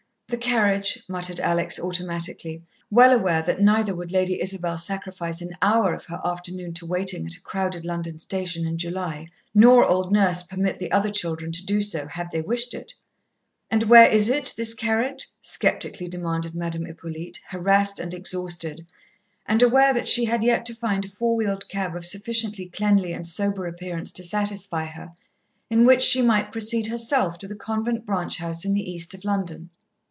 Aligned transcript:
"The 0.27 0.37
carriage," 0.37 1.03
muttered 1.09 1.41
Alex 1.41 1.77
automatically, 1.77 2.63
well 2.89 3.11
aware 3.11 3.41
that 3.41 3.61
neither 3.61 3.93
would 3.93 4.13
Lady 4.13 4.39
Isabel 4.41 4.77
sacrifice 4.77 5.41
an 5.41 5.57
hour 5.61 5.93
of 5.93 6.05
her 6.05 6.21
afternoon 6.23 6.73
to 6.75 6.85
waiting 6.85 7.25
at 7.25 7.35
a 7.35 7.41
crowded 7.41 7.83
London 7.83 8.17
station 8.17 8.65
in 8.65 8.77
July, 8.77 9.27
nor 9.53 9.85
old 9.85 10.09
Nurse 10.13 10.41
permit 10.41 10.79
the 10.79 10.89
other 10.89 11.09
children 11.09 11.51
to 11.51 11.65
do 11.65 11.81
so, 11.81 12.07
had 12.07 12.31
they 12.31 12.39
wished 12.41 12.73
it. 12.73 12.93
"And 13.69 13.83
where 13.89 14.07
is 14.09 14.29
it, 14.29 14.53
this 14.55 14.73
carriage?" 14.73 15.29
sceptically 15.41 16.07
demanded 16.07 16.55
Madame 16.55 16.85
Hippolyte, 16.85 17.41
harassed 17.49 17.99
and 17.99 18.13
exhausted, 18.13 18.87
and 19.45 19.61
aware 19.61 19.93
that 19.93 20.07
she 20.07 20.23
had 20.23 20.45
yet 20.45 20.65
to 20.67 20.73
find 20.73 21.03
a 21.03 21.09
four 21.09 21.35
wheeled 21.35 21.67
cab 21.67 21.93
of 21.93 22.05
sufficiently 22.05 22.67
cleanly 22.67 23.11
and 23.11 23.27
sober 23.27 23.67
appearance 23.67 24.13
to 24.13 24.23
satisfy 24.23 24.85
her, 24.85 25.11
in 25.69 25.83
which 25.85 26.01
she 26.01 26.21
might 26.21 26.53
proceed 26.53 26.87
herself 26.87 27.37
to 27.37 27.49
the 27.49 27.55
convent 27.55 28.05
branch 28.05 28.37
house 28.37 28.63
in 28.63 28.73
the 28.73 28.89
east 28.89 29.13
of 29.13 29.25
London. 29.25 29.69